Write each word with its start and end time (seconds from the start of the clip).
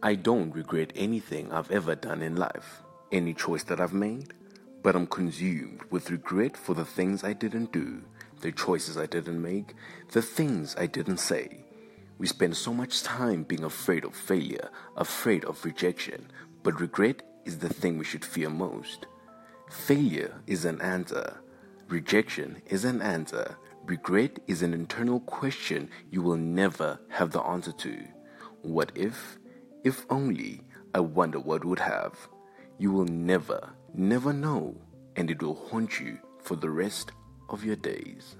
I 0.00 0.14
don't 0.14 0.52
regret 0.52 0.92
anything 0.94 1.50
I've 1.50 1.72
ever 1.72 1.96
done 1.96 2.22
in 2.22 2.36
life, 2.36 2.82
any 3.10 3.34
choice 3.34 3.64
that 3.64 3.80
I've 3.80 3.92
made, 3.92 4.32
but 4.80 4.94
I'm 4.94 5.08
consumed 5.08 5.80
with 5.90 6.12
regret 6.12 6.56
for 6.56 6.74
the 6.74 6.84
things 6.84 7.24
I 7.24 7.32
didn't 7.32 7.72
do, 7.72 8.02
the 8.40 8.52
choices 8.52 8.96
I 8.96 9.06
didn't 9.06 9.42
make, 9.42 9.74
the 10.12 10.22
things 10.22 10.76
I 10.78 10.86
didn't 10.86 11.16
say. 11.16 11.64
We 12.16 12.28
spend 12.28 12.56
so 12.56 12.72
much 12.72 13.02
time 13.02 13.42
being 13.42 13.64
afraid 13.64 14.04
of 14.04 14.14
failure, 14.14 14.70
afraid 14.96 15.44
of 15.46 15.64
rejection, 15.64 16.30
but 16.62 16.80
regret 16.80 17.22
is 17.44 17.58
the 17.58 17.68
thing 17.68 17.98
we 17.98 18.04
should 18.04 18.24
fear 18.24 18.50
most. 18.50 19.06
Failure 19.68 20.40
is 20.46 20.64
an 20.64 20.80
answer, 20.80 21.40
rejection 21.88 22.62
is 22.66 22.84
an 22.84 23.02
answer, 23.02 23.56
regret 23.84 24.38
is 24.46 24.62
an 24.62 24.74
internal 24.74 25.18
question 25.20 25.90
you 26.12 26.22
will 26.22 26.36
never 26.36 27.00
have 27.08 27.32
the 27.32 27.42
answer 27.42 27.72
to. 27.72 27.98
What 28.62 28.92
if? 28.94 29.38
If 29.88 30.04
only, 30.10 30.60
I 30.94 31.00
wonder 31.00 31.40
what 31.40 31.64
would 31.64 31.78
have. 31.78 32.28
You 32.76 32.92
will 32.92 33.06
never, 33.06 33.70
never 33.94 34.34
know, 34.34 34.76
and 35.16 35.30
it 35.30 35.42
will 35.42 35.54
haunt 35.54 35.98
you 35.98 36.18
for 36.42 36.56
the 36.56 36.68
rest 36.68 37.12
of 37.48 37.64
your 37.64 37.76
days. 37.76 38.36